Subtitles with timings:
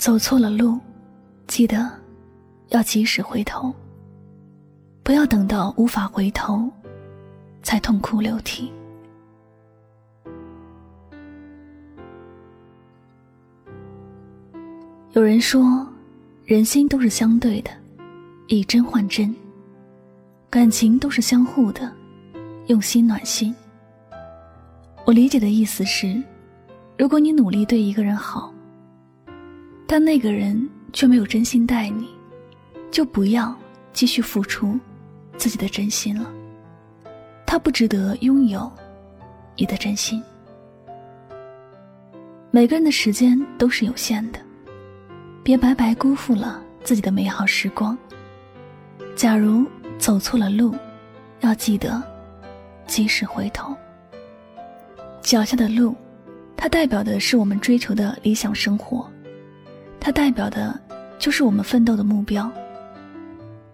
[0.00, 0.78] 走错了路，
[1.46, 1.86] 记得
[2.70, 3.70] 要及时回头。
[5.02, 6.70] 不要等到无法回头，
[7.62, 8.72] 才痛哭流涕。
[15.12, 15.86] 有人说，
[16.46, 17.70] 人心都是相对的，
[18.48, 19.30] 以真换真；
[20.48, 21.92] 感情都是相互的，
[22.68, 23.54] 用心暖心。
[25.04, 26.22] 我理解的意思是，
[26.96, 28.50] 如果你努力对一个人好，
[29.92, 32.08] 但那个人却没有真心待你，
[32.92, 33.52] 就不要
[33.92, 34.78] 继续付出
[35.36, 36.30] 自己的真心了。
[37.44, 38.70] 他不值得拥有
[39.56, 40.22] 你的真心。
[42.52, 44.38] 每个人的时间都是有限的，
[45.42, 47.98] 别白白辜负了自己的美好时光。
[49.16, 49.66] 假如
[49.98, 50.72] 走错了路，
[51.40, 52.00] 要记得
[52.86, 53.76] 及时回头。
[55.20, 55.96] 脚下的路，
[56.56, 59.09] 它代表的是我们追求的理想生活。
[60.00, 60.80] 它代表的，
[61.18, 62.50] 就是我们奋斗的目标。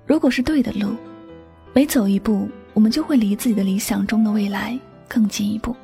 [0.05, 0.95] 如果是对的路，
[1.73, 5.75] 每走一步，我们就会离自己的理想中的未来更进一步。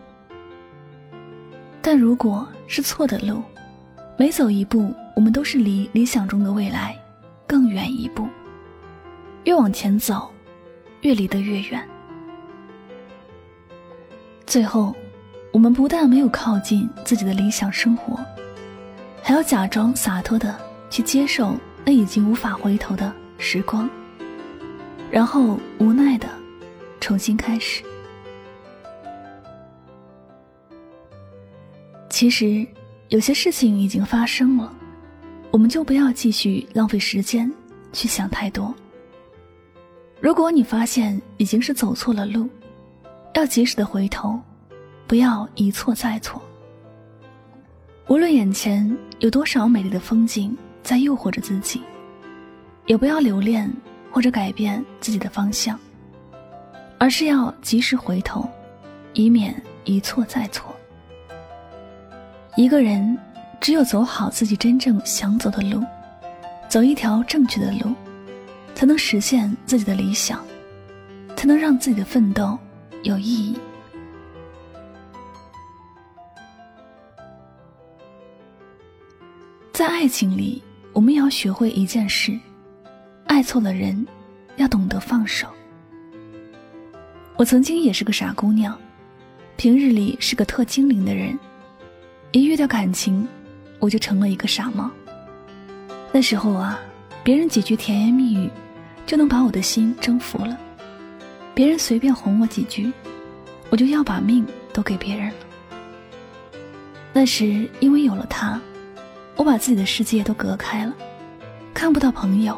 [1.81, 3.43] 但如果是错的路，
[4.17, 6.97] 每走一步，我们都是离理想中的未来
[7.47, 8.27] 更远一步。
[9.45, 10.31] 越往前走，
[11.01, 11.83] 越离得越远。
[14.47, 14.95] 最后，
[15.53, 18.19] 我们不但没有靠近自己的理想生活。
[19.23, 20.55] 还要假装洒脱的
[20.91, 23.89] 去接受那已经无法回头的时光，
[25.11, 26.29] 然后无奈的
[27.01, 27.83] 重新开始。
[32.11, 32.67] 其实
[33.09, 34.73] 有些事情已经发生了，
[35.51, 37.51] 我们就不要继续浪费时间
[37.93, 38.75] 去想太多。
[40.21, 42.49] 如果你发现已经是走错了路，
[43.35, 44.39] 要及时的回头，
[45.07, 46.41] 不要一错再错。
[48.09, 51.81] 无论眼前有多少美丽的风景在诱惑着自己，
[52.87, 53.71] 也不要留恋
[54.11, 55.79] 或者改变自己的方向，
[56.99, 58.47] 而是要及时回头，
[59.15, 59.55] 以免
[59.85, 60.75] 一错再错。
[62.57, 63.17] 一个人
[63.61, 65.83] 只有走好自己真正想走的路，
[66.69, 67.95] 走一条正确的路，
[68.75, 70.45] 才能实现自己的理想，
[71.37, 72.59] 才能让自己的奋斗
[73.05, 73.57] 有意义。
[80.03, 80.61] 爱情里，
[80.93, 82.37] 我们也要学会一件事：
[83.29, 84.05] 爱错了人，
[84.57, 85.47] 要懂得放手。
[87.37, 88.77] 我曾经也是个傻姑娘，
[89.57, 91.39] 平日里是个特精灵的人，
[92.33, 93.25] 一遇到感情，
[93.79, 94.91] 我就成了一个傻帽。
[96.11, 96.81] 那时候啊，
[97.23, 98.51] 别人几句甜言蜜语，
[99.07, 100.57] 就能把我的心征服了；
[101.55, 102.93] 别人随便哄我几句，
[103.71, 105.47] 我就要把命都给别人了。
[107.13, 108.61] 那时因为有了他。
[109.43, 110.95] 我把自己的世界都隔开了，
[111.75, 112.57] 看不到朋友，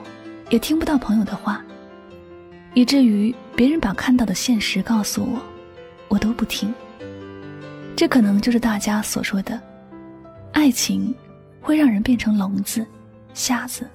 [0.50, 1.64] 也听不到朋友的话，
[2.74, 5.40] 以至于别人把看到的现实告诉我，
[6.08, 6.74] 我都不听。
[7.96, 9.58] 这可能就是大家所说的，
[10.52, 11.14] 爱情
[11.58, 12.86] 会让人变成聋子、
[13.32, 13.88] 瞎子、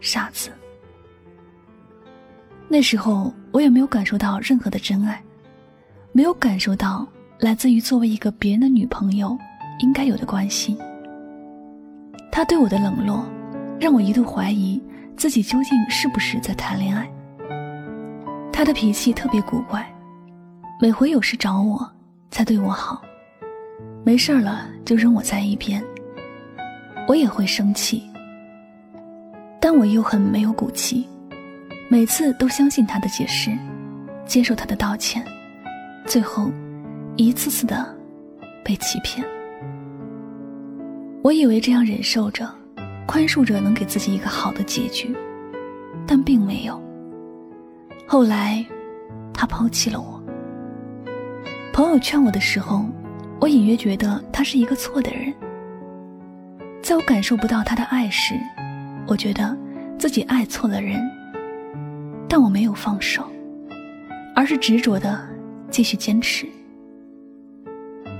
[0.00, 0.50] 傻子。
[2.66, 5.22] 那时候我也没有感受到任何的真爱，
[6.10, 7.06] 没有感受到
[7.38, 9.38] 来自于作为一个别人的女朋友
[9.78, 10.76] 应该有的关心。
[12.36, 13.26] 他对我的冷落，
[13.80, 14.78] 让我一度怀疑
[15.16, 17.10] 自己究竟是不是在谈恋爱。
[18.52, 19.90] 他的脾气特别古怪，
[20.78, 21.90] 每回有事找我
[22.30, 23.00] 才对我好，
[24.04, 25.82] 没事了就扔我在一边。
[27.08, 28.02] 我也会生气，
[29.58, 31.08] 但我又很没有骨气，
[31.88, 33.50] 每次都相信他的解释，
[34.26, 35.24] 接受他的道歉，
[36.04, 36.52] 最后
[37.16, 37.96] 一次次的
[38.62, 39.26] 被欺骗。
[41.26, 42.48] 我以为这样忍受着、
[43.04, 45.12] 宽恕着能给自己一个好的结局，
[46.06, 46.80] 但并没有。
[48.06, 48.64] 后来，
[49.34, 50.22] 他抛弃了我。
[51.72, 52.86] 朋友劝我的时候，
[53.40, 55.34] 我隐约觉得他是一个错的人。
[56.80, 58.34] 在我感受不到他的爱时，
[59.08, 59.58] 我觉得
[59.98, 61.02] 自己爱错了人。
[62.28, 63.24] 但我没有放手，
[64.32, 65.28] 而是执着的
[65.70, 66.46] 继续坚持。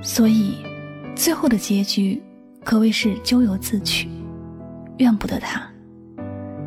[0.03, 0.57] 所以，
[1.15, 2.21] 最后的结局
[2.67, 4.09] 可谓是咎由自取，
[4.99, 5.63] 怨不得他，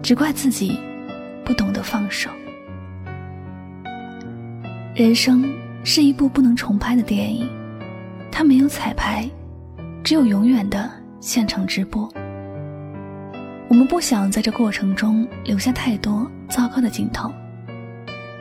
[0.02, 0.80] 只怪自己
[1.44, 2.30] 不懂得放手。
[4.96, 5.54] 人生
[5.84, 7.46] 是一部不能重拍的电影，
[8.32, 9.30] 它没有彩排，
[10.02, 12.10] 只有永远的现场直播。
[13.68, 17.30] 我们不想在这过程中留下太多糟糕的镜头，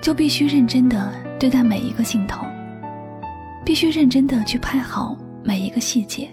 [0.01, 2.47] 就必须认真的对待每一个镜头，
[3.65, 6.31] 必须认真的去拍好每一个细节，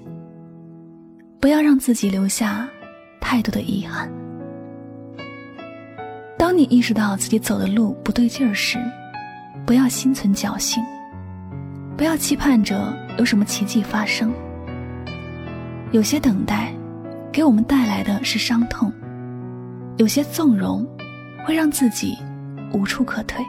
[1.46, 2.68] 不要让自己留下
[3.20, 4.12] 太多的遗憾。
[6.40, 8.80] 当你意识到自己走的路不对劲儿时，
[9.64, 10.84] 不要心存侥幸，
[11.96, 14.34] 不要期盼着有什么奇迹发生。
[15.92, 16.74] 有些等待，
[17.32, 18.90] 给我们带来的是伤痛；
[19.98, 20.84] 有些纵容，
[21.46, 22.18] 会让自己
[22.74, 23.46] 无处可退。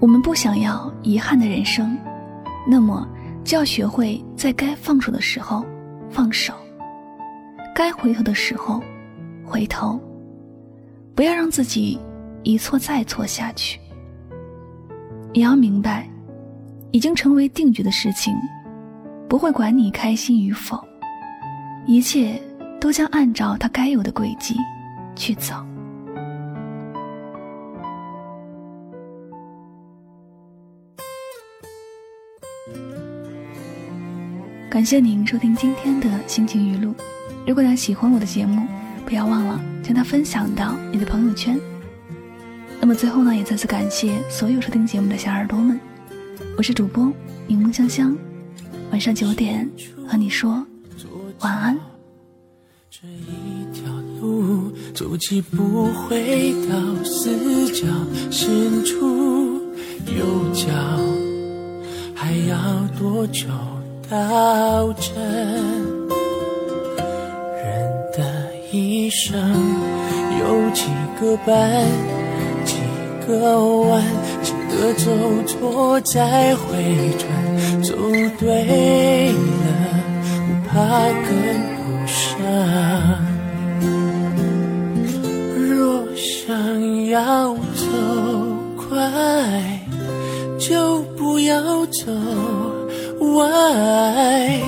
[0.00, 1.96] 我们不想要遗憾的人生，
[2.68, 3.08] 那么
[3.44, 5.64] 就要学会在该放手的时候
[6.10, 6.54] 放手，
[7.74, 8.82] 该回头的时候
[9.44, 10.00] 回头，
[11.14, 11.98] 不要让自己。
[12.42, 13.78] 一错再错下去，
[15.34, 16.08] 也要明白，
[16.90, 18.34] 已经成为定局的事情，
[19.28, 20.82] 不会管你开心与否，
[21.86, 22.40] 一切
[22.80, 24.54] 都将按照它该有的轨迹
[25.14, 25.54] 去走。
[34.70, 36.94] 感谢您收听今天的心情语录。
[37.44, 38.64] 如果大家喜欢我的节目，
[39.04, 41.58] 不要忘了将它分享到你的朋友圈。
[42.80, 45.78] 那么最后呢，也再次感谢所有收听节目的小耳朵们，
[46.56, 47.12] 我是主播
[47.48, 48.16] 柠檬香香，
[48.92, 49.68] 晚上九点
[50.06, 50.64] 和你说
[51.40, 51.76] 晚安。
[52.88, 57.88] 这一条路走起不回到死角
[58.30, 59.60] 伸出，
[60.16, 60.68] 右脚
[62.14, 63.48] 还要多久
[64.10, 65.14] 到站？
[67.54, 67.64] 人
[68.12, 68.18] 的
[68.72, 69.38] 一生
[70.40, 70.88] 有几
[71.20, 71.86] 个伴？
[73.28, 74.02] 个弯，
[74.42, 75.06] 几个走
[75.46, 77.94] 错再回转，走
[78.40, 79.36] 对了
[80.48, 80.74] 不怕
[81.06, 81.30] 跟
[81.76, 81.78] 不
[82.08, 82.18] 上。
[85.56, 87.86] 若想要走
[88.76, 88.88] 快，
[90.58, 92.10] 就不要走
[93.34, 94.60] 歪，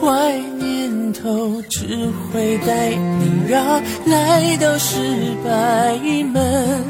[0.00, 4.96] 坏念头只会带你绕来到失
[5.44, 5.98] 败
[6.32, 6.84] 门。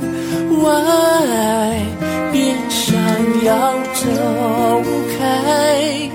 [0.63, 0.71] 外，
[2.33, 2.97] 别想
[3.45, 4.83] 要走
[5.19, 6.11] 开，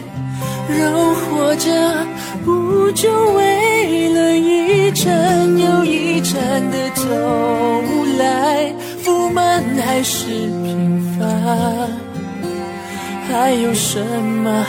[0.70, 2.06] 人活着
[2.46, 7.04] 不就为了一站又一站的走
[8.18, 8.74] 来？
[9.04, 11.90] 富满还是平凡，
[13.28, 14.00] 还有什
[14.44, 14.64] 么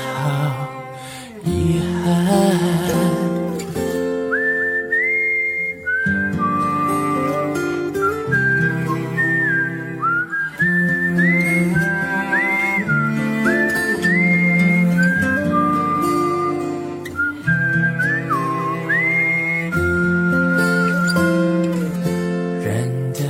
[22.65, 23.21] 人的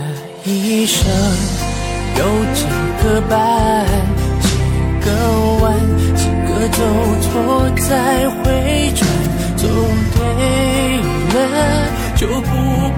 [0.44, 1.10] 一生
[2.18, 2.66] 有几
[3.02, 3.71] 个半？
[6.72, 6.78] 走
[7.20, 7.70] 错？
[7.88, 9.00] 再回转，
[9.56, 9.66] 走
[10.14, 10.20] 对
[11.34, 11.36] 了
[12.16, 12.50] 就不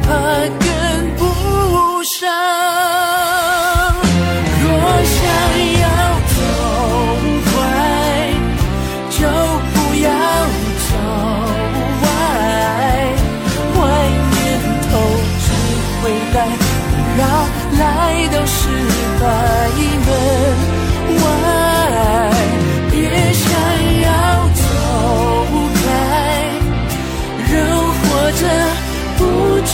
[0.03, 0.09] 怕
[0.61, 0.67] 跟
[1.17, 1.23] 不
[2.03, 2.84] 上。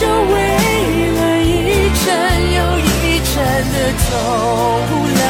[0.01, 0.35] 就为
[1.13, 1.47] 了一
[2.07, 2.09] 站
[2.41, 3.37] 又一站
[3.71, 3.75] 的
[4.09, 4.11] 走
[5.21, 5.23] 来，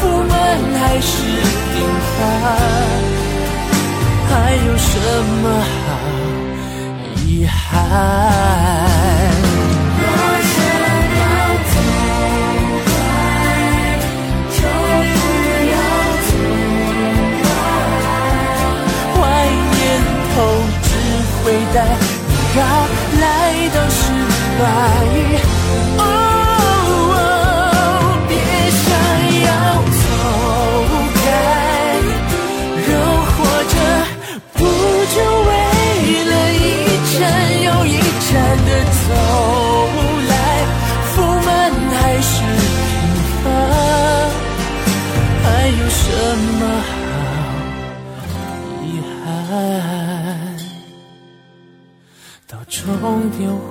[0.00, 0.32] 负满
[0.80, 1.12] 还是
[1.74, 1.76] 平
[2.16, 2.18] 凡，
[4.30, 4.90] 还有什
[5.42, 5.78] 么好
[7.26, 8.89] 遗憾？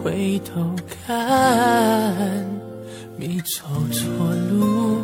[0.10, 0.76] 回头
[1.06, 2.44] 看，
[3.16, 5.04] 你走错路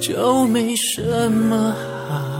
[0.00, 1.74] 就没什么
[2.08, 2.37] 好